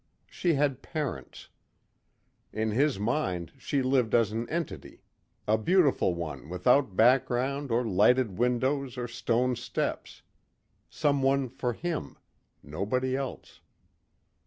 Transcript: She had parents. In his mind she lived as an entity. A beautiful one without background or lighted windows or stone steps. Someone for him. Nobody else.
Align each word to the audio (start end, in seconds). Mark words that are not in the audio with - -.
She 0.25 0.55
had 0.55 0.81
parents. 0.81 1.49
In 2.51 2.71
his 2.71 2.97
mind 2.97 3.51
she 3.59 3.83
lived 3.83 4.15
as 4.15 4.31
an 4.31 4.49
entity. 4.49 5.03
A 5.47 5.59
beautiful 5.59 6.15
one 6.15 6.49
without 6.49 6.95
background 6.95 7.69
or 7.69 7.85
lighted 7.85 8.39
windows 8.39 8.97
or 8.97 9.07
stone 9.07 9.55
steps. 9.55 10.23
Someone 10.89 11.49
for 11.49 11.73
him. 11.73 12.17
Nobody 12.63 13.15
else. 13.15 13.61